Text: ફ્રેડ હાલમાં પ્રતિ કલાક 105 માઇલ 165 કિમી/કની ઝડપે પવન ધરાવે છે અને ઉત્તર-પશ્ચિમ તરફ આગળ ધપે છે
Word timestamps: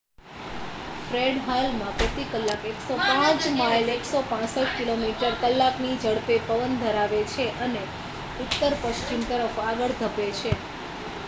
ફ્રેડ 1.01 1.35
હાલમાં 1.41 1.91
પ્રતિ 1.97 2.23
કલાક 2.31 2.63
105 2.69 3.11
માઇલ 3.57 3.91
165 3.97 4.65
કિમી/કની 4.79 5.53
ઝડપે 5.99 6.39
પવન 6.47 6.75
ધરાવે 6.81 7.21
છે 7.29 7.47
અને 7.61 7.85
ઉત્તર-પશ્ચિમ 8.39 9.21
તરફ 9.29 9.63
આગળ 9.67 9.97
ધપે 9.99 10.27
છે 10.37 10.51